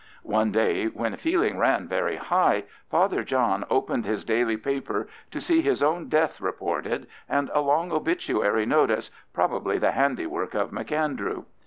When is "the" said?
9.77-9.91